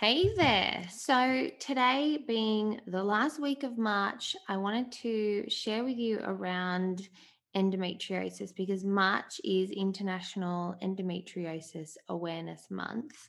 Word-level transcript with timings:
Hey 0.00 0.30
there. 0.34 0.82
So, 0.90 1.50
today 1.60 2.24
being 2.26 2.80
the 2.86 3.04
last 3.04 3.38
week 3.38 3.64
of 3.64 3.76
March, 3.76 4.34
I 4.48 4.56
wanted 4.56 4.90
to 5.02 5.44
share 5.50 5.84
with 5.84 5.98
you 5.98 6.20
around 6.24 7.06
endometriosis 7.54 8.54
because 8.56 8.82
March 8.82 9.42
is 9.44 9.70
International 9.70 10.74
Endometriosis 10.82 11.98
Awareness 12.08 12.68
Month. 12.70 13.28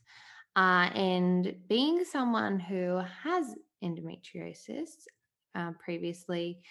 Uh, 0.55 0.88
and 0.96 1.54
being 1.68 2.05
someone 2.05 2.57
who 2.57 3.02
has 3.22 3.54
endometriosis 3.84 4.92
uh, 5.56 5.72
previously, 5.78 6.62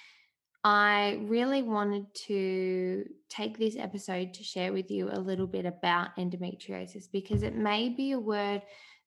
I 0.64 1.20
really 1.24 1.62
wanted 1.62 2.06
to 2.26 3.04
take 3.28 3.58
this 3.58 3.76
episode 3.76 4.32
to 4.32 4.44
share 4.44 4.72
with 4.72 4.90
you 4.90 5.10
a 5.12 5.20
little 5.20 5.46
bit 5.46 5.66
about 5.66 6.16
endometriosis 6.16 7.04
because 7.12 7.42
it 7.42 7.54
may 7.54 7.90
be 7.90 8.12
a 8.12 8.18
word 8.18 8.62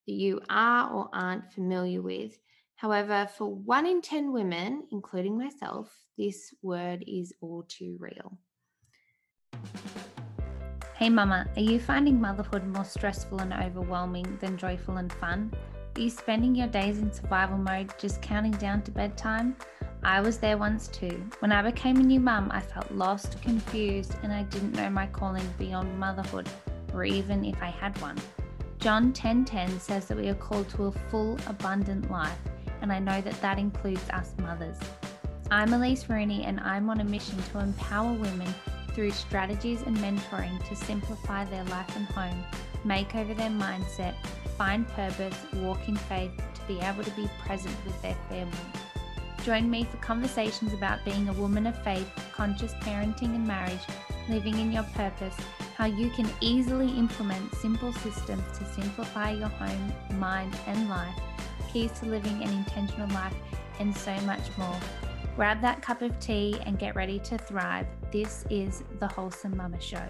that 0.07 0.13
you 0.13 0.41
are 0.49 0.91
or 0.91 1.09
aren't 1.13 1.51
familiar 1.53 2.01
with. 2.01 2.37
However, 2.75 3.29
for 3.37 3.53
one 3.53 3.85
in 3.85 4.01
10 4.01 4.33
women, 4.33 4.83
including 4.91 5.37
myself, 5.37 5.89
this 6.17 6.53
word 6.61 7.03
is 7.07 7.33
all 7.41 7.63
too 7.67 7.97
real. 7.99 8.37
Hey, 10.95 11.09
Mama, 11.09 11.47
are 11.55 11.61
you 11.61 11.79
finding 11.79 12.19
motherhood 12.19 12.65
more 12.65 12.85
stressful 12.85 13.39
and 13.39 13.53
overwhelming 13.53 14.37
than 14.39 14.57
joyful 14.57 14.97
and 14.97 15.11
fun? 15.13 15.51
Are 15.95 16.01
you 16.01 16.09
spending 16.09 16.55
your 16.55 16.67
days 16.67 16.99
in 16.99 17.11
survival 17.11 17.57
mode, 17.57 17.93
just 17.99 18.21
counting 18.21 18.51
down 18.53 18.81
to 18.83 18.91
bedtime? 18.91 19.55
I 20.03 20.21
was 20.21 20.37
there 20.37 20.57
once 20.57 20.87
too. 20.87 21.23
When 21.39 21.51
I 21.51 21.61
became 21.61 21.97
a 21.97 22.03
new 22.03 22.19
mum, 22.19 22.49
I 22.51 22.61
felt 22.61 22.91
lost, 22.91 23.41
confused, 23.41 24.15
and 24.23 24.33
I 24.33 24.43
didn't 24.43 24.73
know 24.73 24.89
my 24.89 25.07
calling 25.07 25.47
beyond 25.57 25.97
motherhood, 25.97 26.49
or 26.93 27.05
even 27.05 27.45
if 27.45 27.61
I 27.61 27.67
had 27.69 27.99
one. 28.01 28.17
John 28.83 29.13
10:10 29.13 29.79
says 29.79 30.07
that 30.07 30.17
we 30.17 30.27
are 30.27 30.35
called 30.35 30.67
to 30.71 30.87
a 30.87 30.91
full, 30.91 31.39
abundant 31.47 32.11
life, 32.11 32.37
and 32.81 32.91
I 32.91 32.99
know 32.99 33.21
that 33.21 33.39
that 33.39 33.57
includes 33.57 34.09
us 34.09 34.33
mothers. 34.39 34.75
I'm 35.49 35.71
Elise 35.71 36.09
Rooney, 36.09 36.43
and 36.43 36.59
I'm 36.59 36.89
on 36.89 36.99
a 36.99 37.05
mission 37.05 37.41
to 37.53 37.59
empower 37.59 38.11
women 38.11 38.53
through 38.93 39.11
strategies 39.11 39.83
and 39.83 39.95
mentoring 39.99 40.61
to 40.67 40.75
simplify 40.75 41.45
their 41.45 41.63
life 41.63 41.95
and 41.95 42.05
home, 42.07 42.43
make 42.83 43.15
over 43.15 43.33
their 43.33 43.49
mindset, 43.49 44.15
find 44.57 44.85
purpose, 44.89 45.37
walk 45.53 45.87
in 45.87 45.95
faith, 45.95 46.33
to 46.35 46.61
be 46.67 46.81
able 46.81 47.05
to 47.05 47.11
be 47.11 47.29
present 47.39 47.77
with 47.85 48.01
their 48.01 48.17
family. 48.27 48.57
Join 49.45 49.69
me 49.69 49.85
for 49.85 49.95
conversations 49.97 50.73
about 50.73 51.05
being 51.05 51.29
a 51.29 51.33
woman 51.33 51.67
of 51.67 51.83
faith, 51.85 52.09
conscious 52.33 52.73
parenting 52.81 53.33
and 53.33 53.47
marriage, 53.47 53.87
living 54.27 54.59
in 54.59 54.73
your 54.73 54.83
purpose, 54.93 55.37
how 55.75 55.85
you 55.85 56.09
can 56.09 56.29
easily 56.41 56.89
implement 56.89 57.53
simple 57.55 57.91
systems 57.93 58.43
to 58.57 58.65
simplify 58.73 59.31
your 59.31 59.49
home, 59.49 59.93
mind, 60.19 60.55
and 60.67 60.89
life, 60.89 61.15
keys 61.71 61.91
to 61.99 62.05
living 62.05 62.43
an 62.43 62.49
intentional 62.49 63.09
life, 63.09 63.35
and 63.79 63.95
so 63.95 64.15
much 64.21 64.55
more. 64.57 64.79
Grab 65.35 65.61
that 65.61 65.81
cup 65.81 66.01
of 66.03 66.19
tea 66.19 66.59
and 66.65 66.77
get 66.77 66.95
ready 66.95 67.17
to 67.19 67.37
thrive. 67.37 67.87
This 68.11 68.45
is 68.51 68.83
the 68.99 69.07
Wholesome 69.07 69.55
Mumma 69.55 69.81
Show. 69.81 70.07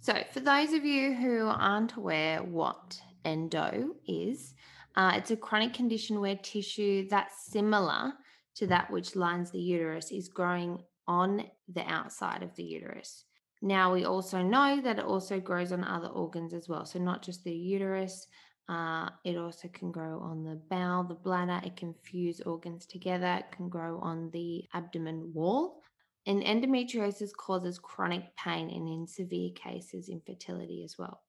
So, 0.00 0.14
for 0.32 0.40
those 0.40 0.72
of 0.72 0.84
you 0.84 1.14
who 1.14 1.46
aren't 1.46 1.94
aware 1.94 2.42
what 2.42 3.00
endo 3.24 3.90
is, 4.06 4.54
uh, 4.96 5.12
it's 5.14 5.30
a 5.30 5.36
chronic 5.36 5.74
condition 5.74 6.18
where 6.18 6.34
tissue 6.34 7.06
that's 7.08 7.46
similar 7.52 8.14
to 8.58 8.66
that 8.66 8.90
which 8.90 9.16
lines 9.16 9.50
the 9.50 9.60
uterus 9.60 10.10
is 10.10 10.28
growing 10.28 10.82
on 11.06 11.44
the 11.72 11.84
outside 11.86 12.42
of 12.42 12.54
the 12.56 12.62
uterus. 12.62 13.24
Now, 13.62 13.92
we 13.92 14.04
also 14.04 14.42
know 14.42 14.80
that 14.82 14.98
it 14.98 15.04
also 15.04 15.40
grows 15.40 15.72
on 15.72 15.82
other 15.82 16.08
organs 16.08 16.52
as 16.54 16.68
well. 16.68 16.84
So, 16.84 16.98
not 16.98 17.22
just 17.22 17.42
the 17.42 17.52
uterus, 17.52 18.26
uh, 18.68 19.08
it 19.24 19.36
also 19.36 19.68
can 19.68 19.90
grow 19.90 20.20
on 20.20 20.44
the 20.44 20.60
bowel, 20.70 21.02
the 21.02 21.14
bladder, 21.14 21.60
it 21.64 21.76
can 21.76 21.94
fuse 22.02 22.40
organs 22.42 22.86
together, 22.86 23.38
it 23.38 23.50
can 23.50 23.68
grow 23.68 23.98
on 23.98 24.30
the 24.30 24.64
abdomen 24.74 25.32
wall. 25.32 25.80
And 26.26 26.42
endometriosis 26.42 27.32
causes 27.32 27.78
chronic 27.78 28.36
pain 28.36 28.68
and, 28.70 28.86
in 28.86 29.06
severe 29.06 29.50
cases, 29.54 30.08
infertility 30.08 30.84
as 30.84 30.98
well. 30.98 31.22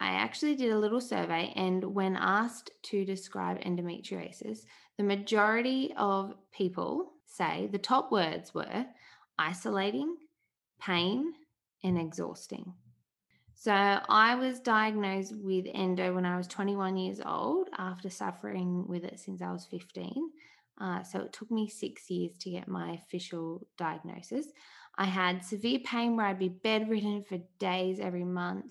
I 0.00 0.08
actually 0.08 0.56
did 0.56 0.72
a 0.72 0.78
little 0.78 1.00
survey, 1.00 1.52
and 1.54 1.84
when 1.94 2.16
asked 2.16 2.70
to 2.84 3.04
describe 3.04 3.60
endometriosis, 3.60 4.60
the 4.98 5.04
majority 5.04 5.92
of 5.96 6.34
people 6.52 7.12
say 7.26 7.68
the 7.70 7.78
top 7.78 8.10
words 8.10 8.52
were 8.54 8.86
isolating, 9.38 10.16
pain, 10.80 11.32
and 11.82 11.98
exhausting. 11.98 12.74
So 13.54 13.72
I 13.72 14.34
was 14.34 14.60
diagnosed 14.60 15.34
with 15.36 15.66
endo 15.72 16.14
when 16.14 16.26
I 16.26 16.36
was 16.36 16.48
21 16.48 16.96
years 16.96 17.20
old 17.24 17.68
after 17.78 18.10
suffering 18.10 18.86
with 18.88 19.04
it 19.04 19.20
since 19.20 19.40
I 19.40 19.52
was 19.52 19.64
15. 19.66 20.12
Uh, 20.80 21.02
so 21.02 21.20
it 21.20 21.32
took 21.32 21.50
me 21.50 21.68
six 21.68 22.10
years 22.10 22.36
to 22.38 22.50
get 22.50 22.68
my 22.68 22.92
official 22.92 23.66
diagnosis. 23.78 24.48
I 24.98 25.04
had 25.04 25.44
severe 25.44 25.78
pain 25.84 26.16
where 26.16 26.26
I'd 26.26 26.38
be 26.38 26.48
bedridden 26.48 27.22
for 27.22 27.38
days 27.58 28.00
every 28.00 28.24
month 28.24 28.66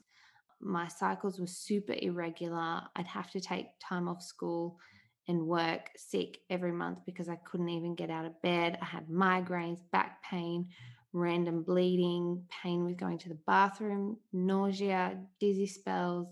my 0.63 0.87
cycles 0.87 1.39
were 1.39 1.47
super 1.47 1.95
irregular. 2.01 2.81
I'd 2.95 3.07
have 3.07 3.31
to 3.31 3.39
take 3.39 3.67
time 3.79 4.07
off 4.07 4.21
school 4.21 4.79
and 5.27 5.47
work 5.47 5.89
sick 5.95 6.39
every 6.49 6.71
month 6.71 6.99
because 7.05 7.29
I 7.29 7.35
couldn't 7.37 7.69
even 7.69 7.95
get 7.95 8.09
out 8.09 8.25
of 8.25 8.41
bed. 8.41 8.77
I 8.81 8.85
had 8.85 9.07
migraines, 9.07 9.79
back 9.91 10.21
pain, 10.23 10.67
random 11.13 11.63
bleeding, 11.63 12.43
pain 12.61 12.85
with 12.85 12.97
going 12.97 13.17
to 13.19 13.29
the 13.29 13.39
bathroom, 13.47 14.17
nausea, 14.31 15.17
dizzy 15.39 15.67
spells. 15.67 16.27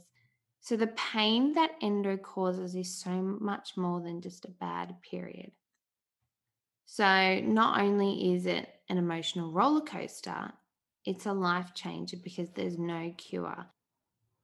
So, 0.59 0.75
the 0.75 0.87
pain 0.87 1.53
that 1.53 1.71
endo 1.81 2.17
causes 2.17 2.75
is 2.75 2.95
so 2.95 3.09
much 3.09 3.77
more 3.77 4.01
than 4.01 4.21
just 4.21 4.45
a 4.45 4.51
bad 4.51 4.95
period. 5.01 5.51
So, 6.85 7.39
not 7.39 7.79
only 7.79 8.35
is 8.35 8.45
it 8.45 8.69
an 8.89 8.97
emotional 8.97 9.51
roller 9.51 9.81
coaster, 9.81 10.51
it's 11.05 11.25
a 11.25 11.33
life 11.33 11.73
changer 11.73 12.17
because 12.21 12.49
there's 12.51 12.77
no 12.77 13.13
cure. 13.17 13.65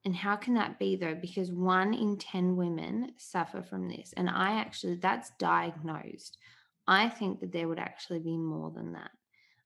And 0.04 0.14
how 0.14 0.36
can 0.36 0.54
that 0.54 0.78
be 0.78 0.96
though? 0.96 1.14
Because 1.14 1.50
one 1.50 1.92
in 1.92 2.16
10 2.16 2.56
women 2.56 3.12
suffer 3.16 3.62
from 3.62 3.88
this. 3.88 4.14
And 4.16 4.30
I 4.30 4.52
actually, 4.60 4.96
that's 4.96 5.32
diagnosed. 5.38 6.38
I 6.86 7.08
think 7.08 7.40
that 7.40 7.52
there 7.52 7.68
would 7.68 7.78
actually 7.78 8.20
be 8.20 8.36
more 8.36 8.70
than 8.70 8.92
that. 8.92 9.10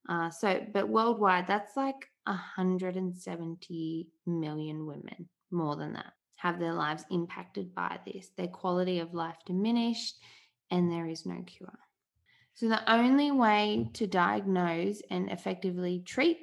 Uh, 0.09 0.31
so, 0.31 0.66
but 0.72 0.88
worldwide, 0.88 1.47
that's 1.47 1.76
like 1.76 2.09
170 2.25 4.09
million 4.26 4.87
women, 4.87 5.28
more 5.50 5.76
than 5.76 5.93
that, 5.93 6.12
have 6.37 6.59
their 6.59 6.72
lives 6.72 7.04
impacted 7.10 7.72
by 7.75 7.99
this, 8.04 8.31
their 8.37 8.49
quality 8.49 8.99
of 8.99 9.14
life 9.14 9.37
diminished, 9.47 10.16
and 10.70 10.91
there 10.91 11.06
is 11.06 11.25
no 11.25 11.43
cure. 11.47 11.78
So, 12.54 12.69
the 12.69 12.93
only 12.93 13.31
way 13.31 13.88
to 13.94 14.06
diagnose 14.09 15.00
and 15.10 15.31
effectively 15.31 16.03
treat 16.04 16.38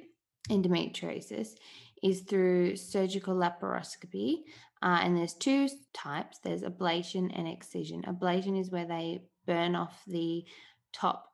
endometriosis 0.48 1.50
is 2.02 2.22
through 2.22 2.76
surgical 2.76 3.34
laparoscopy. 3.34 4.38
Uh, 4.82 5.00
and 5.02 5.16
there's 5.16 5.34
two 5.34 5.68
types 5.92 6.38
there's 6.38 6.62
ablation 6.62 7.30
and 7.38 7.46
excision. 7.46 8.02
Ablation 8.02 8.58
is 8.58 8.70
where 8.70 8.86
they 8.86 9.22
burn 9.46 9.74
off 9.74 10.02
the 10.06 10.44
top 10.92 11.26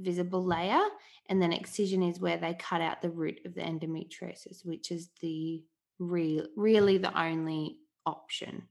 visible 0.00 0.44
layer, 0.44 0.80
and 1.28 1.40
then 1.40 1.52
excision 1.52 2.02
is 2.02 2.20
where 2.20 2.36
they 2.36 2.54
cut 2.54 2.80
out 2.80 3.02
the 3.02 3.10
root 3.10 3.40
of 3.44 3.54
the 3.54 3.60
endometriosis, 3.60 4.64
which 4.64 4.90
is 4.90 5.10
the 5.20 5.62
real, 5.98 6.46
really 6.56 6.98
the 6.98 7.20
only 7.20 7.78
option. 8.06 8.62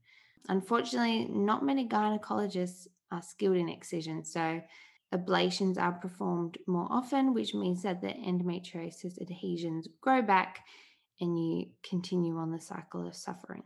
Unfortunately, 0.49 1.25
not 1.29 1.65
many 1.65 1.87
gynecologists 1.87 2.87
are 3.11 3.21
skilled 3.21 3.57
in 3.57 3.69
excision, 3.69 4.23
so 4.23 4.61
ablations 5.13 5.77
are 5.77 5.91
performed 5.93 6.57
more 6.67 6.87
often, 6.89 7.33
which 7.33 7.53
means 7.53 7.83
that 7.83 8.01
the 8.01 8.07
endometriosis 8.07 9.21
adhesions 9.21 9.87
grow 9.99 10.21
back 10.21 10.59
and 11.21 11.39
you 11.39 11.67
continue 11.87 12.37
on 12.37 12.51
the 12.51 12.59
cycle 12.59 13.07
of 13.07 13.15
suffering. 13.15 13.63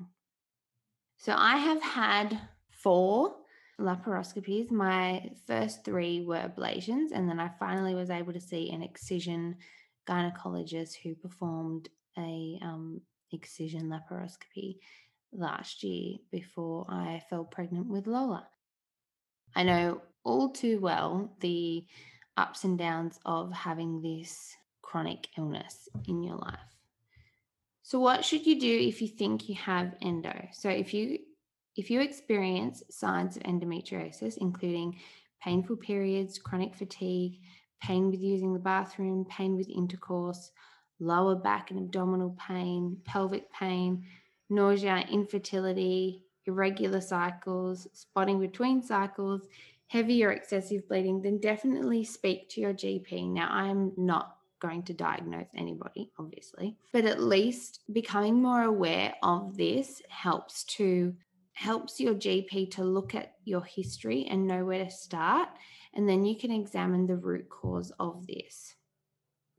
So 1.18 1.34
I 1.36 1.58
have 1.58 1.82
had 1.82 2.40
four 2.70 3.36
laparoscopies. 3.80 4.70
My 4.70 5.32
first 5.48 5.84
three 5.84 6.24
were 6.24 6.38
ablations, 6.38 7.08
and 7.14 7.28
then 7.28 7.40
I 7.40 7.50
finally 7.60 7.96
was 7.96 8.10
able 8.10 8.34
to 8.34 8.42
see 8.42 8.70
an 8.70 8.84
excision 8.84 9.56
gynecologist 10.08 10.96
who 11.02 11.16
performed 11.16 11.90
a 12.18 12.60
um, 12.62 13.02
excision 13.32 13.90
laparoscopy 13.90 14.78
last 15.34 15.84
year 15.84 16.18
before 16.32 16.86
I 16.90 17.24
fell 17.30 17.44
pregnant 17.44 17.88
with 17.88 18.08
Lola. 18.08 18.48
I 19.56 19.64
know 19.64 20.02
all 20.24 20.50
too 20.50 20.80
well 20.80 21.36
the 21.40 21.86
ups 22.38 22.66
and 22.66 22.78
downs 22.78 23.20
of 23.26 23.52
having 23.52 24.02
this 24.02 24.56
chronic 24.82 25.28
illness 25.38 25.88
in 26.08 26.24
your 26.24 26.36
life. 26.36 26.75
So 27.86 28.00
what 28.00 28.26
should 28.26 28.48
you 28.48 28.60
do 28.60 28.80
if 28.80 29.00
you 29.00 29.08
think 29.08 29.48
you 29.48 29.54
have 29.54 29.94
endo? 30.02 30.48
So 30.54 30.70
if 30.70 30.92
you 30.92 31.20
if 31.76 31.92
you 31.92 32.02
experience 32.02 32.82
signs 32.90 33.38
of 33.38 33.44
endometriosis 33.44 34.38
including 34.38 34.98
painful 35.40 35.76
periods, 35.76 36.40
chronic 36.40 36.74
fatigue, 36.74 37.42
pain 37.80 38.10
with 38.10 38.22
using 38.22 38.54
the 38.54 38.60
bathroom, 38.60 39.24
pain 39.30 39.56
with 39.56 39.70
intercourse, 39.70 40.50
lower 41.00 41.36
back 41.36 41.70
and 41.70 41.80
abdominal 41.80 42.36
pain, 42.40 42.98
pelvic 43.06 43.52
pain, 43.52 44.04
nausea, 44.50 45.06
infertility, 45.12 46.24
irregular 46.48 47.02
cycles, 47.02 47.88
spotting 47.94 48.40
between 48.40 48.82
cycles, 48.82 49.44
heavy 49.86 50.24
or 50.24 50.32
excessive 50.32 50.88
bleeding, 50.88 51.22
then 51.22 51.38
definitely 51.38 52.04
speak 52.04 52.50
to 52.50 52.62
your 52.62 52.74
GP. 52.74 53.30
Now, 53.30 53.48
I 53.52 53.68
am 53.68 53.92
not 53.96 54.35
going 54.66 54.84
to 54.84 54.94
diagnose 54.94 55.48
anybody, 55.56 56.12
obviously, 56.18 56.78
but 56.94 57.06
at 57.06 57.22
least 57.22 57.82
becoming 57.92 58.42
more 58.42 58.64
aware 58.64 59.14
of 59.22 59.58
this 59.58 60.02
helps 60.10 60.64
to 60.64 61.14
helps 61.54 62.02
your 62.02 62.14
GP 62.14 62.70
to 62.70 62.84
look 62.84 63.16
at 63.16 63.36
your 63.46 63.64
history 63.64 64.28
and 64.30 64.46
know 64.46 64.66
where 64.66 64.84
to 64.84 64.92
start, 64.92 65.50
and 65.94 66.08
then 66.08 66.26
you 66.26 66.38
can 66.38 66.52
examine 66.52 67.08
the 67.08 67.16
root 67.16 67.48
cause 67.50 67.92
of 68.00 68.28
this. 68.28 68.76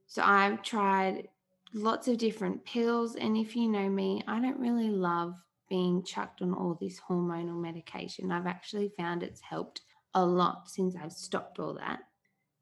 So 0.07 0.23
I've 0.23 0.63
tried 0.63 1.29
lots 1.73 2.07
of 2.09 2.19
different 2.19 2.65
pills, 2.65 3.17
and 3.17 3.37
if 3.37 3.57
you 3.57 3.69
know 3.69 3.89
me, 3.89 4.23
I 4.29 4.41
don't 4.41 4.61
really 4.61 4.91
love 4.91 5.35
being 5.69 6.05
chucked 6.05 6.43
on 6.43 6.53
all 6.53 6.77
this 6.81 7.01
hormonal 7.01 7.61
medication. 7.61 8.31
I've 8.31 8.47
actually 8.47 8.93
found 8.97 9.23
it's 9.23 9.41
helped 9.41 9.81
a 10.15 10.25
lot 10.25 10.69
since 10.69 10.95
I've 10.97 11.13
stopped 11.13 11.59
all 11.59 11.75
that. 11.75 12.01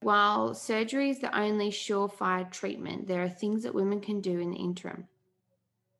While 0.04 0.52
surgery 0.52 1.08
is 1.08 1.20
the 1.20 1.34
only 1.34 1.70
surefire 1.70 2.50
treatment, 2.50 3.08
there 3.08 3.22
are 3.24 3.28
things 3.30 3.62
that 3.62 3.74
women 3.74 4.02
can 4.02 4.20
do 4.20 4.38
in 4.38 4.50
the 4.50 4.58
interim. 4.58 5.08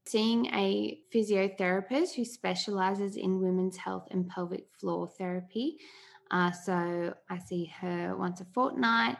Seeing 0.04 0.44
a 0.54 1.00
physiotherapist 1.10 2.14
who 2.14 2.26
specializes 2.26 3.16
in 3.16 3.40
women's 3.40 3.78
health 3.78 4.06
and 4.10 4.28
pelvic 4.28 4.66
floor 4.78 5.08
therapy. 5.08 5.78
Uh, 6.30 6.52
so 6.52 7.14
I 7.30 7.38
see 7.38 7.72
her 7.80 8.14
once 8.14 8.42
a 8.42 8.44
fortnight. 8.52 9.16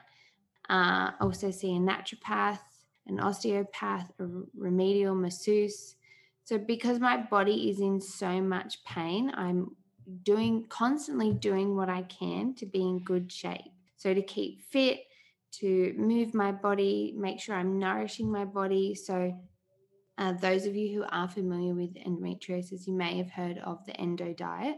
Uh, 0.69 1.13
also 1.19 1.51
see 1.51 1.77
a 1.77 1.79
naturopath, 1.79 2.61
an 3.07 3.21
osteopath, 3.21 4.13
a 4.21 4.27
remedial 4.55 5.15
masseuse. 5.15 5.97
So 6.43 6.59
because 6.59 7.01
my 7.01 7.17
body 7.17 7.71
is 7.71 7.81
in 7.81 8.03
so 8.03 8.43
much 8.43 8.85
pain, 8.85 9.33
I'm 9.35 9.75
doing 10.25 10.67
constantly 10.69 11.33
doing 11.33 11.75
what 11.75 11.89
I 11.89 12.03
can 12.03 12.55
to 12.57 12.67
be 12.67 12.83
in 12.83 12.99
good 12.99 13.33
shape. 13.33 13.74
So 14.05 14.13
to 14.13 14.21
keep 14.21 14.61
fit, 14.61 15.01
to 15.61 15.95
move 15.97 16.35
my 16.35 16.53
body, 16.53 17.15
make 17.17 17.41
sure 17.41 17.55
I'm 17.55 17.79
nourishing 17.79 18.31
my 18.31 18.45
body. 18.45 18.95
So 18.95 19.35
uh, 20.19 20.33
those 20.33 20.67
of 20.67 20.77
you 20.77 20.95
who 20.95 21.07
are 21.09 21.27
familiar 21.27 21.75
with 21.75 21.95
endometriosis, 21.95 22.87
you 22.87 22.93
may 22.93 23.17
have 23.17 23.31
heard 23.31 23.57
of 23.65 23.83
the 23.87 23.99
endo 23.99 24.35
diet, 24.35 24.77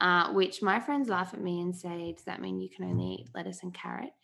uh, 0.00 0.32
which 0.32 0.62
my 0.62 0.80
friends 0.80 1.10
laugh 1.10 1.34
at 1.34 1.42
me 1.42 1.60
and 1.60 1.76
say, 1.76 2.14
Does 2.16 2.24
that 2.24 2.40
mean 2.40 2.62
you 2.62 2.70
can 2.74 2.86
only 2.86 3.16
eat 3.20 3.28
lettuce 3.34 3.62
and 3.62 3.74
carrot? 3.74 4.14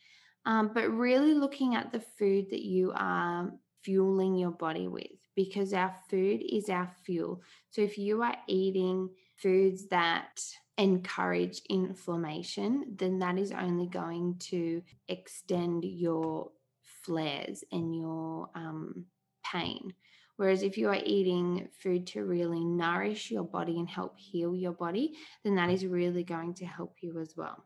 Um, 0.47 0.71
but 0.73 0.89
really 0.89 1.35
looking 1.35 1.75
at 1.75 1.93
the 1.93 2.01
food 2.01 2.47
that 2.53 2.65
you 2.65 2.95
are 2.97 3.53
fueling 3.83 4.35
your 4.35 4.53
body 4.53 4.89
with, 4.89 5.11
because 5.35 5.75
our 5.75 5.95
food 6.09 6.41
is 6.41 6.71
our 6.71 6.91
fuel. 7.05 7.43
So 7.69 7.83
if 7.83 7.99
you 7.99 8.23
are 8.23 8.37
eating 8.47 9.11
foods 9.37 9.89
that 9.89 10.43
encourage 10.79 11.63
inflammation, 11.71 12.95
then 12.97 13.19
that 13.21 13.39
is 13.39 13.53
only 13.53 13.87
going 13.87 14.37
to 14.39 14.83
extend 15.09 15.85
your 15.85 16.51
flares 17.03 17.65
and 17.73 17.97
your 17.97 18.51
um, 18.55 19.07
pain. 19.45 19.93
Whereas 20.37 20.63
if 20.63 20.77
you 20.77 20.89
are 20.89 21.01
eating 21.03 21.69
food 21.79 22.07
to 22.09 22.25
really 22.25 22.63
nourish 22.63 23.31
your 23.31 23.45
body 23.45 23.79
and 23.79 23.89
help 23.89 24.19
heal 24.19 24.55
your 24.55 24.73
body, 24.73 25.15
then 25.45 25.55
that 25.55 25.71
is 25.71 25.87
really 25.87 26.25
going 26.25 26.53
to 26.55 26.67
help 26.67 26.97
you 27.01 27.19
as 27.21 27.35
well. 27.37 27.65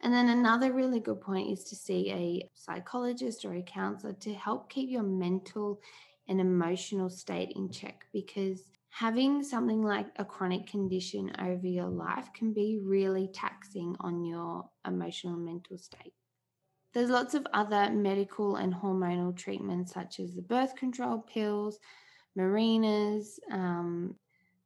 And 0.00 0.12
then 0.12 0.28
another 0.28 0.72
really 0.72 0.98
good 0.98 1.20
point 1.20 1.52
is 1.52 1.62
to 1.64 1.76
see 1.76 2.10
a 2.10 2.50
psychologist 2.54 3.44
or 3.44 3.54
a 3.54 3.62
counselor 3.62 4.14
to 4.14 4.34
help 4.34 4.68
keep 4.68 4.90
your 4.90 5.04
mental 5.04 5.80
and 6.26 6.40
emotional 6.40 7.08
state 7.08 7.52
in 7.54 7.70
check 7.70 8.06
because 8.12 8.64
having 8.94 9.42
something 9.42 9.82
like 9.82 10.06
a 10.16 10.24
chronic 10.24 10.66
condition 10.66 11.32
over 11.40 11.66
your 11.66 11.88
life 11.88 12.28
can 12.34 12.52
be 12.52 12.78
really 12.84 13.26
taxing 13.32 13.96
on 14.00 14.22
your 14.22 14.68
emotional 14.86 15.34
and 15.34 15.46
mental 15.46 15.78
state. 15.78 16.12
There's 16.92 17.08
lots 17.08 17.32
of 17.32 17.46
other 17.54 17.90
medical 17.90 18.56
and 18.56 18.74
hormonal 18.74 19.34
treatments, 19.34 19.94
such 19.94 20.20
as 20.20 20.34
the 20.34 20.42
birth 20.42 20.76
control 20.76 21.20
pills, 21.20 21.78
Mirenas. 22.36 23.40
Um, 23.50 24.14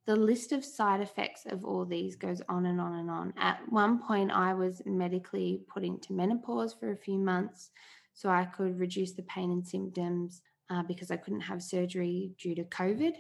the 0.07 0.17
list 0.17 0.51
of 0.51 0.65
side 0.65 1.01
effects 1.01 1.47
of 1.47 1.65
all 1.65 1.85
these 1.85 2.17
goes 2.17 2.43
on 2.49 2.67
and 2.67 2.81
on 2.81 2.95
and 2.95 3.09
on. 3.09 3.33
At 3.37 3.61
one 3.69 4.01
point, 4.01 4.33
I 4.33 4.55
was 4.55 4.83
medically 4.85 5.63
put 5.73 5.85
into 5.85 6.13
menopause 6.13 6.75
for 6.75 6.91
a 6.91 6.97
few 6.97 7.19
months 7.19 7.71
so 8.13 8.29
I 8.29 8.45
could 8.47 8.81
reduce 8.81 9.13
the 9.13 9.23
pain 9.23 9.53
and 9.53 9.65
symptoms 9.65 10.43
uh, 10.69 10.83
because 10.83 11.13
I 11.13 11.17
couldn't 11.17 11.43
have 11.43 11.63
surgery 11.63 12.33
due 12.39 12.57
to 12.57 12.65
COVID. 12.65 13.15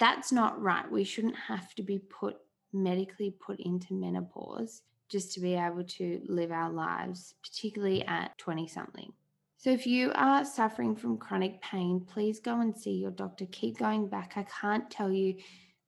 That's 0.00 0.32
not 0.32 0.60
right. 0.60 0.90
We 0.90 1.04
shouldn't 1.04 1.36
have 1.36 1.74
to 1.76 1.82
be 1.82 1.98
put 1.98 2.38
medically 2.72 3.30
put 3.30 3.60
into 3.60 3.94
menopause 3.94 4.82
just 5.08 5.34
to 5.34 5.40
be 5.40 5.54
able 5.54 5.84
to 5.84 6.20
live 6.26 6.52
our 6.52 6.70
lives, 6.70 7.34
particularly 7.42 8.04
at 8.06 8.36
20 8.38 8.66
something. 8.66 9.12
So, 9.58 9.70
if 9.70 9.86
you 9.86 10.10
are 10.14 10.44
suffering 10.44 10.96
from 10.96 11.18
chronic 11.18 11.60
pain, 11.60 12.00
please 12.00 12.40
go 12.40 12.60
and 12.60 12.74
see 12.74 12.92
your 12.92 13.10
doctor. 13.10 13.44
Keep 13.52 13.78
going 13.78 14.08
back. 14.08 14.32
I 14.36 14.44
can't 14.44 14.90
tell 14.90 15.12
you 15.12 15.36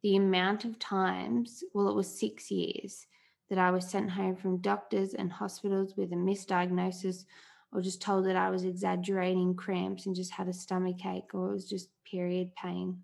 the 0.03 0.17
amount 0.17 0.67
of 0.67 0.79
times, 0.79 1.65
well, 1.73 1.89
it 1.89 1.95
was 1.95 2.19
six 2.21 2.51
years 2.51 3.07
that 3.49 3.59
I 3.59 3.71
was 3.71 3.89
sent 3.89 4.11
home 4.11 4.37
from 4.37 4.59
doctors 4.59 5.15
and 5.15 5.33
hospitals 5.33 5.97
with 5.97 6.13
a 6.13 6.17
misdiagnosis 6.17 7.25
or 7.73 7.81
just 7.81 8.03
told 8.03 8.27
that 8.27 8.37
I 8.37 8.51
was 8.51 8.65
exaggerating 8.65 9.55
cramps 9.55 10.05
and 10.05 10.15
just 10.15 10.33
had 10.33 10.49
a 10.49 10.53
stomach 10.53 11.07
ache 11.07 11.33
or 11.33 11.49
it 11.51 11.55
was 11.55 11.69
just 11.69 11.89
period 12.05 12.55
pain. 12.55 12.99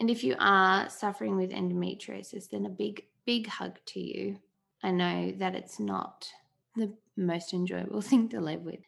And 0.00 0.10
if 0.10 0.24
you 0.24 0.34
are 0.38 0.88
suffering 0.88 1.36
with 1.36 1.50
endometriosis, 1.50 2.48
then 2.50 2.66
a 2.66 2.70
big, 2.70 3.04
big 3.24 3.46
hug 3.46 3.78
to 3.86 4.00
you. 4.00 4.38
I 4.82 4.90
know 4.90 5.32
that 5.38 5.54
it's 5.54 5.78
not 5.78 6.28
the 6.76 6.92
most 7.16 7.52
enjoyable 7.52 8.00
thing 8.02 8.28
to 8.30 8.40
live 8.40 8.62
with. 8.62 8.80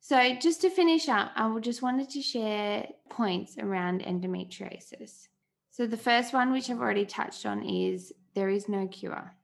So, 0.00 0.34
just 0.34 0.60
to 0.60 0.70
finish 0.70 1.08
up, 1.08 1.32
I 1.34 1.46
will 1.46 1.60
just 1.60 1.80
wanted 1.80 2.10
to 2.10 2.20
share 2.20 2.86
points 3.08 3.56
around 3.58 4.02
endometriosis. 4.02 5.28
So, 5.70 5.86
the 5.86 5.96
first 5.96 6.34
one, 6.34 6.52
which 6.52 6.68
I've 6.68 6.80
already 6.80 7.06
touched 7.06 7.46
on, 7.46 7.64
is 7.64 8.12
there 8.34 8.50
is 8.50 8.68
no 8.68 8.86
cure. 8.86 9.34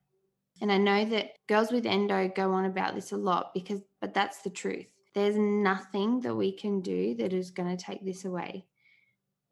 And 0.61 0.71
I 0.71 0.77
know 0.77 1.07
that 1.07 1.33
girls 1.49 1.73
with 1.73 1.87
endo 1.87 2.29
go 2.29 2.53
on 2.53 2.67
about 2.67 2.95
this 2.95 3.13
a 3.13 3.17
lot 3.17 3.55
because, 3.55 3.81
but 4.01 4.13
that's 4.13 4.43
the 4.43 4.51
truth. 4.51 4.93
There's 5.15 5.37
nothing 5.37 6.21
that 6.21 6.35
we 6.35 6.53
can 6.53 6.83
do 6.83 7.15
that 7.17 7.33
is 7.33 7.51
going 7.51 7.75
to 7.75 7.83
take 7.83 8.05
this 8.05 8.27
away. 8.27 8.67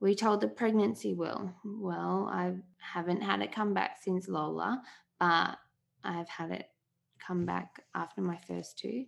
We 0.01 0.15
told 0.15 0.41
the 0.41 0.49
pregnancy 0.49 1.15
will. 1.15 1.53
Well, 1.65 2.31
I 2.33 2.55
haven't 2.79 3.23
had 3.23 3.41
it 3.43 3.53
come 3.53 3.75
back 3.75 3.99
since 4.01 4.29
Lola, 4.29 4.83
but 5.19 5.59
I've 6.05 6.29
had 6.29 6.53
it 6.53 6.71
come 7.19 7.45
back 7.45 7.83
after 7.95 8.21
my 8.21 8.39
first 8.47 8.79
two. 8.79 9.07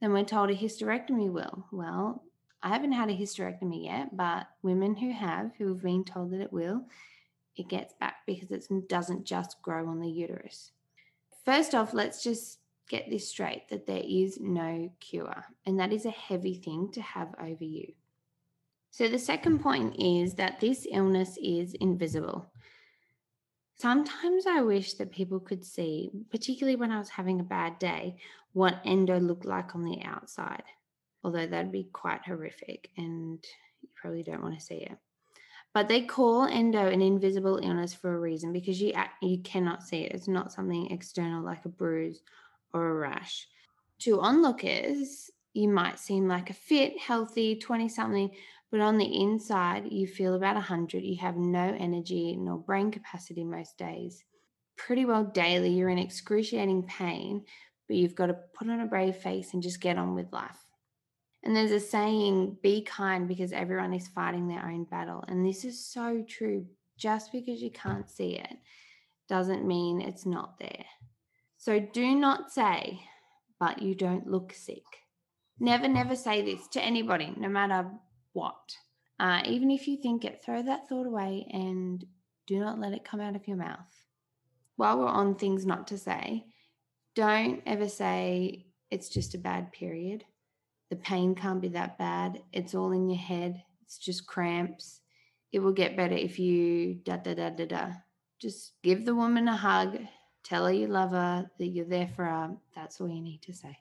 Then 0.00 0.12
we're 0.12 0.24
told 0.24 0.50
a 0.50 0.54
hysterectomy 0.54 1.30
will. 1.30 1.66
Well, 1.72 2.22
I 2.62 2.68
haven't 2.68 2.92
had 2.92 3.10
a 3.10 3.16
hysterectomy 3.16 3.84
yet, 3.84 4.16
but 4.16 4.46
women 4.62 4.94
who 4.94 5.12
have, 5.12 5.50
who 5.58 5.68
have 5.68 5.82
been 5.82 6.04
told 6.04 6.30
that 6.32 6.40
it 6.40 6.52
will, 6.52 6.82
it 7.56 7.68
gets 7.68 7.94
back 7.94 8.18
because 8.26 8.50
it 8.50 8.88
doesn't 8.88 9.24
just 9.24 9.60
grow 9.62 9.88
on 9.88 10.00
the 10.00 10.10
uterus. 10.10 10.72
First 11.44 11.74
off, 11.74 11.94
let's 11.94 12.22
just 12.22 12.60
get 12.88 13.10
this 13.10 13.28
straight 13.28 13.68
that 13.70 13.86
there 13.86 14.02
is 14.04 14.38
no 14.40 14.90
cure, 15.00 15.44
and 15.66 15.78
that 15.80 15.92
is 15.92 16.06
a 16.06 16.10
heavy 16.10 16.54
thing 16.54 16.90
to 16.92 17.02
have 17.02 17.34
over 17.40 17.64
you. 17.64 17.92
So, 18.90 19.08
the 19.08 19.18
second 19.18 19.60
point 19.60 19.96
is 19.98 20.34
that 20.34 20.60
this 20.60 20.86
illness 20.90 21.38
is 21.42 21.74
invisible. 21.74 22.50
Sometimes 23.76 24.46
I 24.46 24.62
wish 24.62 24.94
that 24.94 25.12
people 25.12 25.38
could 25.38 25.64
see, 25.64 26.10
particularly 26.30 26.74
when 26.74 26.90
I 26.90 26.98
was 26.98 27.10
having 27.10 27.38
a 27.38 27.44
bad 27.44 27.78
day, 27.78 28.16
what 28.52 28.80
endo 28.84 29.20
looked 29.20 29.44
like 29.44 29.76
on 29.76 29.84
the 29.84 30.02
outside, 30.02 30.64
although 31.22 31.46
that'd 31.46 31.70
be 31.70 31.88
quite 31.92 32.22
horrific 32.24 32.90
and 32.96 33.44
you 33.80 33.88
probably 33.94 34.24
don't 34.24 34.42
want 34.42 34.58
to 34.58 34.64
see 34.64 34.78
it. 34.78 34.98
But 35.74 35.86
they 35.86 36.02
call 36.02 36.46
endo 36.46 36.88
an 36.88 37.00
invisible 37.00 37.60
illness 37.62 37.94
for 37.94 38.14
a 38.14 38.18
reason 38.18 38.52
because 38.52 38.80
you 38.80 38.92
you 39.22 39.38
cannot 39.42 39.84
see 39.84 39.98
it. 39.98 40.12
It's 40.12 40.26
not 40.26 40.52
something 40.52 40.90
external 40.90 41.44
like 41.44 41.64
a 41.64 41.68
bruise 41.68 42.20
or 42.72 42.88
a 42.88 42.94
rash. 42.94 43.46
To 44.00 44.20
onlookers, 44.20 45.30
you 45.52 45.68
might 45.68 46.00
seem 46.00 46.26
like 46.26 46.50
a 46.50 46.54
fit, 46.54 46.98
healthy 46.98 47.56
20 47.56 47.88
something, 47.88 48.30
but 48.70 48.80
on 48.80 48.98
the 48.98 49.20
inside, 49.22 49.90
you 49.90 50.06
feel 50.06 50.34
about 50.34 50.54
100. 50.54 51.02
You 51.02 51.16
have 51.18 51.36
no 51.36 51.74
energy 51.78 52.36
nor 52.36 52.58
brain 52.58 52.90
capacity 52.90 53.44
most 53.44 53.78
days. 53.78 54.24
Pretty 54.76 55.04
well 55.04 55.24
daily, 55.24 55.70
you're 55.70 55.88
in 55.88 55.98
excruciating 55.98 56.84
pain, 56.84 57.44
but 57.86 57.96
you've 57.96 58.14
got 58.14 58.26
to 58.26 58.36
put 58.54 58.68
on 58.68 58.80
a 58.80 58.86
brave 58.86 59.16
face 59.16 59.54
and 59.54 59.62
just 59.62 59.80
get 59.80 59.96
on 59.96 60.14
with 60.14 60.32
life. 60.32 60.58
And 61.42 61.56
there's 61.56 61.70
a 61.70 61.80
saying, 61.80 62.58
be 62.62 62.82
kind 62.82 63.26
because 63.26 63.52
everyone 63.52 63.94
is 63.94 64.08
fighting 64.08 64.48
their 64.48 64.64
own 64.64 64.84
battle. 64.84 65.24
And 65.28 65.46
this 65.46 65.64
is 65.64 65.84
so 65.84 66.24
true. 66.28 66.66
Just 66.98 67.30
because 67.32 67.62
you 67.62 67.70
can't 67.70 68.10
see 68.10 68.34
it 68.34 68.56
doesn't 69.28 69.66
mean 69.66 70.00
it's 70.00 70.26
not 70.26 70.58
there. 70.58 70.84
So 71.56 71.78
do 71.78 72.14
not 72.16 72.50
say, 72.50 73.00
but 73.60 73.80
you 73.80 73.94
don't 73.94 74.26
look 74.26 74.52
sick. 74.52 74.82
Never, 75.60 75.88
never 75.88 76.16
say 76.16 76.42
this 76.42 76.66
to 76.68 76.82
anybody, 76.82 77.32
no 77.36 77.48
matter 77.48 77.88
what. 78.38 78.76
Uh, 79.20 79.42
even 79.44 79.70
if 79.70 79.88
you 79.88 79.96
think 79.96 80.24
it, 80.24 80.42
throw 80.44 80.62
that 80.62 80.88
thought 80.88 81.06
away 81.06 81.46
and 81.52 82.04
do 82.46 82.60
not 82.60 82.78
let 82.78 82.92
it 82.92 83.04
come 83.04 83.20
out 83.20 83.36
of 83.36 83.48
your 83.48 83.56
mouth. 83.56 83.92
While 84.76 84.98
we're 84.98 85.06
on 85.06 85.34
things 85.34 85.66
not 85.66 85.88
to 85.88 85.98
say, 85.98 86.44
don't 87.16 87.62
ever 87.66 87.88
say 87.88 88.66
it's 88.90 89.08
just 89.08 89.34
a 89.34 89.38
bad 89.38 89.72
period. 89.72 90.24
The 90.90 90.96
pain 90.96 91.34
can't 91.34 91.60
be 91.60 91.68
that 91.68 91.98
bad. 91.98 92.42
It's 92.52 92.74
all 92.74 92.92
in 92.92 93.10
your 93.10 93.18
head. 93.18 93.62
It's 93.82 93.98
just 93.98 94.26
cramps. 94.26 95.00
It 95.52 95.58
will 95.58 95.72
get 95.72 95.96
better 95.96 96.14
if 96.14 96.38
you 96.38 96.94
da 96.94 97.16
da 97.16 97.34
da 97.34 97.50
da 97.50 97.66
da. 97.66 97.88
Just 98.40 98.74
give 98.82 99.04
the 99.04 99.14
woman 99.14 99.48
a 99.48 99.56
hug, 99.56 99.98
tell 100.44 100.66
her 100.66 100.72
you 100.72 100.86
love 100.86 101.10
her, 101.10 101.50
that 101.58 101.66
you're 101.66 101.84
there 101.84 102.08
for 102.14 102.24
her. 102.24 102.56
That's 102.74 103.00
all 103.00 103.08
you 103.08 103.20
need 103.20 103.42
to 103.42 103.52
say. 103.52 103.76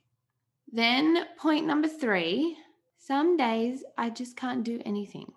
Then, 0.71 1.25
point 1.37 1.65
number 1.65 1.87
three 1.87 2.57
some 2.97 3.37
days 3.37 3.83
I 3.97 4.09
just 4.09 4.35
can't 4.35 4.63
do 4.63 4.81
anything. 4.85 5.31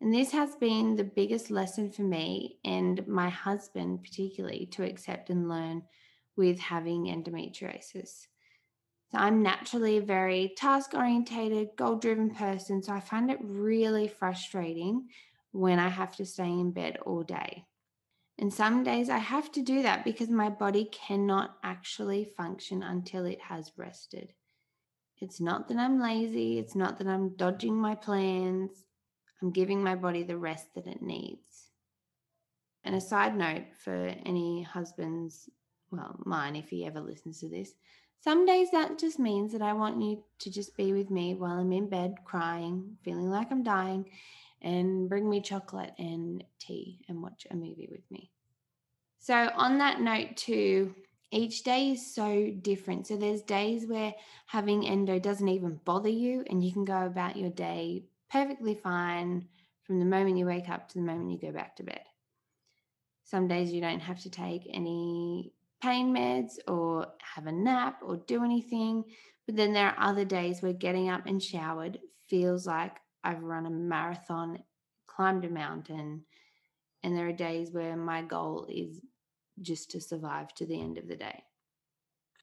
And 0.00 0.12
this 0.12 0.32
has 0.32 0.54
been 0.56 0.96
the 0.96 1.04
biggest 1.04 1.50
lesson 1.50 1.90
for 1.90 2.02
me 2.02 2.58
and 2.64 3.06
my 3.06 3.30
husband, 3.30 4.02
particularly, 4.02 4.66
to 4.72 4.84
accept 4.84 5.30
and 5.30 5.48
learn 5.48 5.82
with 6.36 6.58
having 6.58 7.06
endometriosis. 7.06 8.26
So 9.10 9.18
I'm 9.18 9.42
naturally 9.42 9.98
a 9.98 10.02
very 10.02 10.52
task 10.56 10.92
orientated, 10.92 11.76
goal 11.76 11.96
driven 11.96 12.30
person. 12.30 12.82
So 12.82 12.92
I 12.92 13.00
find 13.00 13.30
it 13.30 13.38
really 13.40 14.08
frustrating 14.08 15.08
when 15.52 15.78
I 15.78 15.88
have 15.88 16.16
to 16.16 16.26
stay 16.26 16.48
in 16.48 16.72
bed 16.72 16.98
all 17.06 17.22
day. 17.22 17.64
And 18.38 18.52
some 18.52 18.82
days 18.82 19.08
I 19.08 19.18
have 19.18 19.52
to 19.52 19.62
do 19.62 19.82
that 19.82 20.04
because 20.04 20.28
my 20.28 20.50
body 20.50 20.88
cannot 20.90 21.56
actually 21.62 22.24
function 22.24 22.82
until 22.82 23.24
it 23.24 23.40
has 23.40 23.70
rested. 23.76 24.32
It's 25.20 25.40
not 25.40 25.68
that 25.68 25.76
I'm 25.78 26.00
lazy, 26.00 26.58
it's 26.58 26.74
not 26.74 26.98
that 26.98 27.06
I'm 27.06 27.36
dodging 27.36 27.76
my 27.76 27.94
plans. 27.94 28.84
I'm 29.44 29.50
giving 29.50 29.82
my 29.82 29.94
body 29.94 30.22
the 30.22 30.38
rest 30.38 30.74
that 30.74 30.86
it 30.86 31.02
needs. 31.02 31.70
And 32.82 32.94
a 32.94 33.00
side 33.00 33.36
note 33.36 33.64
for 33.78 34.14
any 34.24 34.62
husbands, 34.62 35.50
well, 35.90 36.18
mine, 36.24 36.56
if 36.56 36.70
he 36.70 36.86
ever 36.86 37.00
listens 37.00 37.40
to 37.40 37.48
this, 37.48 37.74
some 38.20 38.46
days 38.46 38.70
that 38.70 38.98
just 38.98 39.18
means 39.18 39.52
that 39.52 39.60
I 39.60 39.74
want 39.74 40.00
you 40.00 40.24
to 40.38 40.50
just 40.50 40.74
be 40.78 40.94
with 40.94 41.10
me 41.10 41.34
while 41.34 41.58
I'm 41.58 41.72
in 41.72 41.90
bed 41.90 42.14
crying, 42.24 42.96
feeling 43.04 43.28
like 43.28 43.52
I'm 43.52 43.62
dying, 43.62 44.08
and 44.62 45.10
bring 45.10 45.28
me 45.28 45.42
chocolate 45.42 45.92
and 45.98 46.42
tea 46.58 47.00
and 47.08 47.22
watch 47.22 47.46
a 47.50 47.54
movie 47.54 47.88
with 47.90 48.10
me. 48.10 48.30
So, 49.18 49.50
on 49.54 49.76
that 49.78 50.00
note, 50.00 50.36
too, 50.36 50.94
each 51.34 51.64
day 51.64 51.90
is 51.90 52.14
so 52.14 52.50
different. 52.62 53.06
So, 53.06 53.16
there's 53.16 53.42
days 53.42 53.86
where 53.86 54.14
having 54.46 54.86
endo 54.86 55.18
doesn't 55.18 55.48
even 55.48 55.80
bother 55.84 56.08
you, 56.08 56.44
and 56.48 56.64
you 56.64 56.72
can 56.72 56.84
go 56.84 57.06
about 57.06 57.36
your 57.36 57.50
day 57.50 58.04
perfectly 58.30 58.74
fine 58.74 59.46
from 59.84 59.98
the 59.98 60.04
moment 60.04 60.38
you 60.38 60.46
wake 60.46 60.68
up 60.68 60.88
to 60.88 60.94
the 60.94 61.04
moment 61.04 61.30
you 61.30 61.38
go 61.38 61.52
back 61.52 61.76
to 61.76 61.82
bed. 61.82 62.02
Some 63.24 63.48
days 63.48 63.72
you 63.72 63.80
don't 63.80 64.00
have 64.00 64.20
to 64.22 64.30
take 64.30 64.68
any 64.72 65.52
pain 65.82 66.14
meds 66.14 66.54
or 66.66 67.06
have 67.34 67.46
a 67.46 67.52
nap 67.52 68.00
or 68.02 68.16
do 68.16 68.44
anything. 68.44 69.04
But 69.46 69.56
then 69.56 69.72
there 69.72 69.88
are 69.88 70.08
other 70.10 70.24
days 70.24 70.62
where 70.62 70.72
getting 70.72 71.10
up 71.10 71.26
and 71.26 71.42
showered 71.42 71.98
feels 72.28 72.66
like 72.66 72.96
I've 73.22 73.42
run 73.42 73.66
a 73.66 73.70
marathon, 73.70 74.62
climbed 75.06 75.44
a 75.44 75.50
mountain, 75.50 76.24
and 77.02 77.16
there 77.16 77.28
are 77.28 77.32
days 77.32 77.70
where 77.70 77.96
my 77.96 78.22
goal 78.22 78.66
is 78.70 79.00
just 79.60 79.90
to 79.92 80.00
survive 80.00 80.54
to 80.54 80.66
the 80.66 80.80
end 80.80 80.98
of 80.98 81.08
the 81.08 81.16
day. 81.16 81.42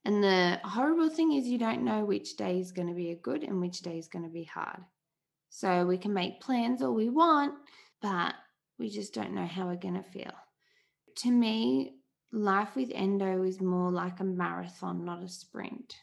And 0.03 0.23
the 0.23 0.59
horrible 0.63 1.09
thing 1.09 1.33
is, 1.33 1.47
you 1.47 1.57
don't 1.57 1.85
know 1.85 2.03
which 2.03 2.35
day 2.35 2.59
is 2.59 2.71
going 2.71 2.87
to 2.87 2.95
be 2.95 3.11
a 3.11 3.15
good 3.15 3.43
and 3.43 3.61
which 3.61 3.81
day 3.81 3.97
is 3.97 4.07
going 4.07 4.25
to 4.25 4.31
be 4.31 4.43
hard. 4.43 4.81
So 5.49 5.85
we 5.85 5.97
can 5.97 6.13
make 6.13 6.41
plans 6.41 6.81
all 6.81 6.93
we 6.93 7.09
want, 7.09 7.53
but 8.01 8.33
we 8.79 8.89
just 8.89 9.13
don't 9.13 9.33
know 9.33 9.45
how 9.45 9.67
we're 9.67 9.75
going 9.75 10.01
to 10.01 10.11
feel. 10.11 10.33
To 11.17 11.31
me, 11.31 11.97
life 12.31 12.75
with 12.75 12.91
endo 12.93 13.43
is 13.43 13.61
more 13.61 13.91
like 13.91 14.19
a 14.19 14.23
marathon, 14.23 15.05
not 15.05 15.21
a 15.21 15.27
sprint. 15.27 15.97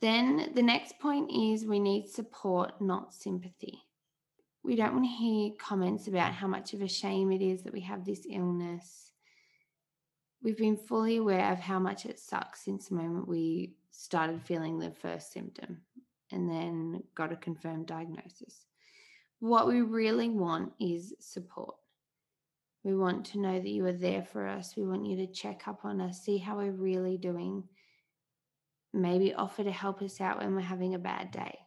Then 0.00 0.52
the 0.54 0.62
next 0.62 0.98
point 1.00 1.30
is 1.30 1.66
we 1.66 1.80
need 1.80 2.08
support, 2.08 2.80
not 2.80 3.12
sympathy. 3.12 3.82
We 4.62 4.76
don't 4.76 4.92
want 4.92 5.04
to 5.04 5.10
hear 5.10 5.52
comments 5.58 6.08
about 6.08 6.32
how 6.32 6.46
much 6.46 6.72
of 6.72 6.82
a 6.82 6.88
shame 6.88 7.32
it 7.32 7.42
is 7.42 7.62
that 7.62 7.72
we 7.72 7.80
have 7.80 8.04
this 8.04 8.26
illness. 8.30 9.07
We've 10.42 10.56
been 10.56 10.76
fully 10.76 11.16
aware 11.16 11.52
of 11.52 11.58
how 11.58 11.78
much 11.78 12.06
it 12.06 12.18
sucks 12.18 12.64
since 12.64 12.88
the 12.88 12.94
moment 12.94 13.26
we 13.26 13.74
started 13.90 14.42
feeling 14.42 14.78
the 14.78 14.92
first 14.92 15.32
symptom 15.32 15.82
and 16.30 16.48
then 16.48 17.02
got 17.14 17.32
a 17.32 17.36
confirmed 17.36 17.86
diagnosis. 17.86 18.66
What 19.40 19.66
we 19.66 19.82
really 19.82 20.28
want 20.28 20.72
is 20.80 21.14
support. 21.18 21.74
We 22.84 22.94
want 22.94 23.24
to 23.26 23.40
know 23.40 23.58
that 23.58 23.68
you 23.68 23.84
are 23.86 23.92
there 23.92 24.22
for 24.22 24.46
us. 24.46 24.76
We 24.76 24.84
want 24.84 25.06
you 25.06 25.16
to 25.16 25.32
check 25.32 25.66
up 25.66 25.84
on 25.84 26.00
us, 26.00 26.22
see 26.22 26.38
how 26.38 26.58
we're 26.58 26.70
really 26.70 27.18
doing, 27.18 27.64
maybe 28.92 29.34
offer 29.34 29.64
to 29.64 29.72
help 29.72 30.02
us 30.02 30.20
out 30.20 30.38
when 30.38 30.54
we're 30.54 30.60
having 30.60 30.94
a 30.94 30.98
bad 30.98 31.30
day. 31.32 31.58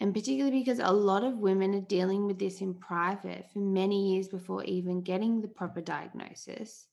And 0.00 0.14
particularly 0.14 0.60
because 0.60 0.78
a 0.78 0.90
lot 0.90 1.24
of 1.24 1.38
women 1.38 1.74
are 1.74 1.80
dealing 1.80 2.26
with 2.26 2.38
this 2.38 2.60
in 2.60 2.74
private 2.74 3.46
for 3.52 3.60
many 3.60 4.14
years 4.14 4.28
before 4.28 4.64
even 4.64 5.02
getting 5.02 5.40
the 5.40 5.48
proper 5.48 5.80
diagnosis. 5.80 6.86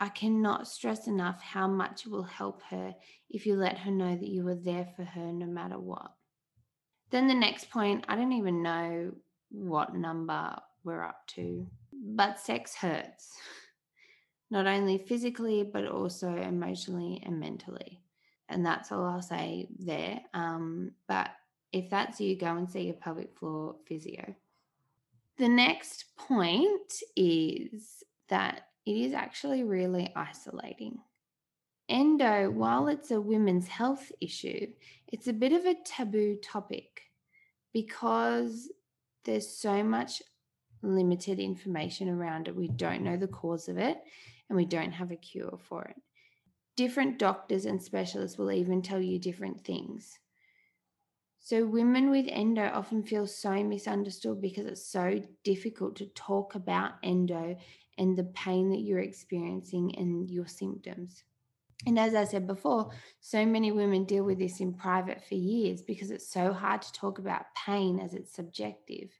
I 0.00 0.08
cannot 0.08 0.66
stress 0.66 1.06
enough 1.06 1.42
how 1.42 1.68
much 1.68 2.06
it 2.06 2.10
will 2.10 2.22
help 2.22 2.62
her 2.70 2.94
if 3.28 3.44
you 3.44 3.54
let 3.54 3.76
her 3.78 3.90
know 3.90 4.16
that 4.16 4.28
you 4.28 4.48
are 4.48 4.54
there 4.54 4.88
for 4.96 5.04
her 5.04 5.30
no 5.32 5.44
matter 5.44 5.78
what. 5.78 6.12
Then 7.10 7.28
the 7.28 7.34
next 7.34 7.70
point, 7.70 8.06
I 8.08 8.16
don't 8.16 8.32
even 8.32 8.62
know 8.62 9.12
what 9.50 9.94
number 9.94 10.56
we're 10.84 11.04
up 11.04 11.26
to, 11.34 11.66
but 11.92 12.40
sex 12.40 12.74
hurts, 12.74 13.36
not 14.50 14.66
only 14.66 14.98
physically, 14.98 15.68
but 15.70 15.86
also 15.86 16.34
emotionally 16.34 17.22
and 17.26 17.38
mentally. 17.38 18.00
And 18.48 18.64
that's 18.64 18.90
all 18.90 19.04
I'll 19.04 19.20
say 19.20 19.68
there. 19.78 20.20
Um, 20.32 20.92
but 21.08 21.30
if 21.72 21.90
that's 21.90 22.20
you, 22.20 22.36
go 22.36 22.56
and 22.56 22.68
see 22.68 22.82
your 22.82 22.94
pelvic 22.94 23.36
floor 23.38 23.76
physio. 23.86 24.34
The 25.36 25.48
next 25.48 26.06
point 26.16 27.02
is 27.16 28.02
that 28.28 28.62
it 28.86 28.92
is 28.92 29.12
actually 29.12 29.62
really 29.62 30.12
isolating. 30.16 30.98
Endo, 31.88 32.50
while 32.50 32.88
it's 32.88 33.10
a 33.10 33.20
women's 33.20 33.68
health 33.68 34.12
issue, 34.20 34.68
it's 35.08 35.26
a 35.26 35.32
bit 35.32 35.52
of 35.52 35.66
a 35.66 35.74
taboo 35.84 36.36
topic 36.36 37.02
because 37.72 38.70
there's 39.24 39.48
so 39.48 39.82
much 39.82 40.22
limited 40.82 41.38
information 41.40 42.08
around 42.08 42.48
it. 42.48 42.56
We 42.56 42.68
don't 42.68 43.02
know 43.02 43.16
the 43.16 43.28
cause 43.28 43.68
of 43.68 43.76
it 43.76 43.98
and 44.48 44.56
we 44.56 44.64
don't 44.64 44.92
have 44.92 45.10
a 45.10 45.16
cure 45.16 45.58
for 45.68 45.84
it 45.84 45.96
different 46.80 47.18
doctors 47.18 47.66
and 47.66 47.82
specialists 47.82 48.38
will 48.38 48.50
even 48.50 48.80
tell 48.80 49.02
you 49.02 49.18
different 49.18 49.62
things. 49.62 50.18
So, 51.38 51.66
women 51.66 52.08
with 52.08 52.26
endo 52.28 52.70
often 52.72 53.02
feel 53.02 53.26
so 53.26 53.62
misunderstood 53.62 54.40
because 54.40 54.64
it's 54.64 54.86
so 54.86 55.20
difficult 55.44 55.96
to 55.96 56.06
talk 56.06 56.54
about 56.54 56.92
endo 57.02 57.58
and 58.00 58.18
the 58.18 58.24
pain 58.24 58.70
that 58.70 58.80
you're 58.80 58.98
experiencing 58.98 59.94
and 59.96 60.28
your 60.28 60.48
symptoms. 60.48 61.22
And 61.86 61.98
as 61.98 62.14
I 62.14 62.24
said 62.24 62.46
before, 62.46 62.90
so 63.20 63.46
many 63.46 63.70
women 63.70 64.04
deal 64.04 64.24
with 64.24 64.38
this 64.38 64.60
in 64.60 64.74
private 64.74 65.22
for 65.24 65.36
years 65.36 65.80
because 65.80 66.10
it's 66.10 66.28
so 66.28 66.52
hard 66.52 66.82
to 66.82 66.92
talk 66.92 67.18
about 67.18 67.46
pain 67.54 68.00
as 68.00 68.14
it's 68.14 68.34
subjective. 68.34 69.10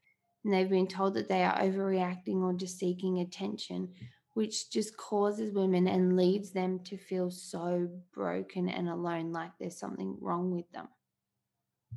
And 0.45 0.53
they've 0.53 0.69
been 0.69 0.89
told 0.89 1.15
that 1.15 1.29
they 1.29 1.45
are 1.45 1.59
overreacting 1.61 2.43
or 2.43 2.53
just 2.53 2.79
seeking 2.79 3.21
attention 3.21 3.91
which 4.35 4.71
just 4.71 4.97
causes 4.97 5.53
women 5.53 5.89
and 5.89 6.17
leads 6.17 6.51
them 6.51 6.79
to 6.85 6.97
feel 6.97 7.31
so 7.31 7.89
broken 8.13 8.69
and 8.69 8.89
alone, 8.89 9.33
like 9.33 9.51
there's 9.59 9.79
something 9.79 10.17
wrong 10.21 10.51
with 10.51 10.71
them. 10.73 10.89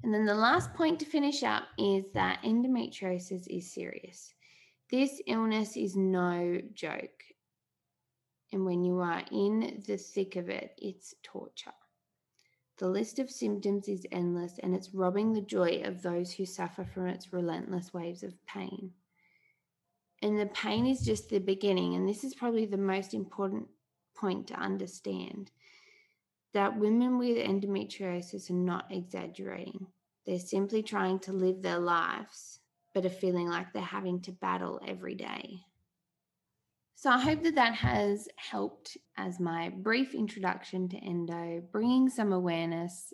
And 0.03 0.13
then 0.13 0.25
the 0.25 0.33
last 0.33 0.73
point 0.73 0.99
to 0.99 1.05
finish 1.05 1.43
up 1.43 1.63
is 1.77 2.05
that 2.13 2.41
endometriosis 2.43 3.47
is 3.47 3.71
serious. 3.71 4.33
This 4.93 5.19
illness 5.25 5.75
is 5.75 5.95
no 5.95 6.61
joke. 6.71 7.23
And 8.51 8.63
when 8.63 8.83
you 8.83 8.99
are 8.99 9.23
in 9.31 9.81
the 9.87 9.97
thick 9.97 10.35
of 10.35 10.49
it, 10.49 10.75
it's 10.77 11.15
torture. 11.23 11.73
The 12.77 12.89
list 12.89 13.17
of 13.17 13.31
symptoms 13.31 13.87
is 13.87 14.05
endless 14.11 14.59
and 14.61 14.75
it's 14.75 14.93
robbing 14.93 15.33
the 15.33 15.41
joy 15.41 15.81
of 15.83 16.03
those 16.03 16.31
who 16.31 16.45
suffer 16.45 16.85
from 16.85 17.07
its 17.07 17.33
relentless 17.33 17.91
waves 17.91 18.21
of 18.21 18.35
pain. 18.45 18.91
And 20.21 20.39
the 20.39 20.45
pain 20.45 20.85
is 20.85 21.01
just 21.03 21.27
the 21.27 21.39
beginning. 21.39 21.95
And 21.95 22.07
this 22.07 22.23
is 22.23 22.35
probably 22.35 22.67
the 22.67 22.77
most 22.77 23.15
important 23.15 23.69
point 24.15 24.45
to 24.49 24.53
understand 24.53 25.49
that 26.53 26.77
women 26.77 27.17
with 27.17 27.37
endometriosis 27.37 28.51
are 28.51 28.53
not 28.53 28.91
exaggerating. 28.91 29.87
They're 30.27 30.37
simply 30.37 30.83
trying 30.83 31.17
to 31.21 31.33
live 31.33 31.63
their 31.63 31.79
lives, 31.79 32.59
but 32.93 33.05
are 33.05 33.09
feeling 33.09 33.47
like 33.47 33.73
they're 33.73 33.81
having 33.81 34.21
to 34.21 34.31
battle 34.31 34.79
every 34.87 35.15
day. 35.15 35.59
So 36.95 37.09
I 37.09 37.19
hope 37.19 37.43
that 37.43 37.55
that 37.55 37.75
has 37.75 38.27
helped 38.37 38.97
as 39.17 39.39
my 39.39 39.69
brief 39.69 40.13
introduction 40.13 40.87
to 40.89 40.97
endo, 40.97 41.61
bringing 41.71 42.07
some 42.09 42.31
awareness 42.31 43.13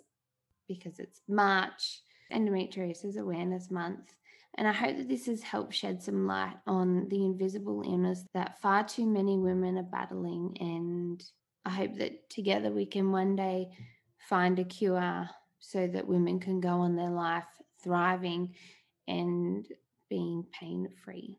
because 0.68 0.98
it's 1.00 1.22
March. 1.28 2.02
Endometriosis 2.32 3.16
Awareness 3.18 3.70
Month. 3.70 4.14
And 4.56 4.66
I 4.66 4.72
hope 4.72 4.96
that 4.96 5.08
this 5.08 5.26
has 5.26 5.42
helped 5.42 5.74
shed 5.74 6.02
some 6.02 6.26
light 6.26 6.56
on 6.66 7.08
the 7.08 7.24
invisible 7.24 7.82
illness 7.84 8.24
that 8.34 8.60
far 8.60 8.84
too 8.84 9.06
many 9.06 9.38
women 9.38 9.78
are 9.78 9.84
battling. 9.84 10.56
And 10.60 11.22
I 11.64 11.70
hope 11.70 11.96
that 11.98 12.28
together 12.30 12.70
we 12.70 12.86
can 12.86 13.12
one 13.12 13.36
day 13.36 13.68
find 14.28 14.58
a 14.58 14.64
cure 14.64 15.28
so 15.60 15.86
that 15.86 16.06
women 16.06 16.40
can 16.40 16.60
go 16.60 16.80
on 16.80 16.96
their 16.96 17.10
life 17.10 17.44
thriving 17.82 18.54
and 19.10 19.66
being 20.08 20.44
pain 20.58 20.88
free. 21.04 21.38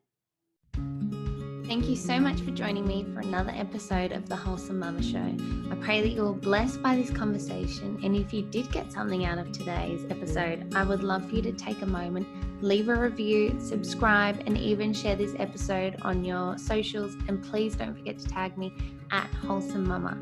Thank 1.66 1.88
you 1.88 1.96
so 1.96 2.20
much 2.20 2.42
for 2.42 2.52
joining 2.52 2.86
me 2.86 3.06
for 3.14 3.22
another 3.22 3.54
episode 3.56 4.12
of 4.12 4.28
the 4.28 4.36
Wholesome 4.36 4.82
Mumma 4.82 5.02
Show. 5.02 5.72
I 5.72 5.76
pray 5.76 6.02
that 6.02 6.10
you're 6.10 6.34
blessed 6.34 6.82
by 6.82 6.98
this 6.98 7.10
conversation. 7.10 7.98
And 8.04 8.14
if 8.14 8.34
you 8.34 8.42
did 8.42 8.70
get 8.74 8.92
something 8.92 9.24
out 9.24 9.38
of 9.38 9.54
today's 9.54 10.04
episode, 10.10 10.74
I 10.76 10.84
would 10.84 11.02
love 11.02 11.30
for 11.30 11.36
you 11.36 11.42
to 11.44 11.54
take 11.54 11.82
a 11.82 11.86
moment, 11.86 12.28
leave 12.62 12.90
a 12.90 12.96
review, 12.96 13.58
subscribe, 13.62 14.44
and 14.46 14.58
even 14.58 14.94
share 14.94 15.16
this 15.16 15.34
episode 15.40 15.96
on 16.02 16.26
your 16.26 16.58
socials. 16.58 17.16
And 17.30 17.42
please 17.42 17.76
don't 17.78 17.96
forget 17.96 18.20
to 18.20 18.28
tag 18.28 18.58
me 18.58 18.74
at 19.12 19.28
Wholesome 19.28 19.88
Mumma. 19.88 20.18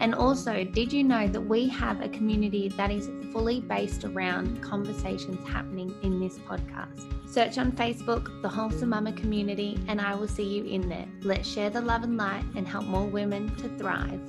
And 0.00 0.14
also, 0.14 0.64
did 0.64 0.92
you 0.92 1.04
know 1.04 1.28
that 1.28 1.40
we 1.40 1.68
have 1.68 2.02
a 2.02 2.08
community 2.08 2.68
that 2.70 2.90
is 2.90 3.08
fully 3.32 3.60
based 3.60 4.04
around 4.04 4.62
conversations 4.62 5.46
happening 5.48 5.94
in 6.02 6.20
this 6.20 6.38
podcast? 6.38 7.06
Search 7.28 7.58
on 7.58 7.72
Facebook, 7.72 8.42
the 8.42 8.48
Wholesome 8.48 8.90
Mumma 8.90 9.16
Community, 9.16 9.78
and 9.88 10.00
I 10.00 10.14
will 10.14 10.28
see 10.28 10.44
you 10.44 10.64
in 10.64 10.88
there. 10.88 11.06
Let's 11.22 11.48
share 11.48 11.70
the 11.70 11.80
love 11.80 12.02
and 12.02 12.16
light 12.16 12.44
and 12.56 12.66
help 12.66 12.86
more 12.86 13.06
women 13.06 13.54
to 13.56 13.68
thrive. 13.78 14.20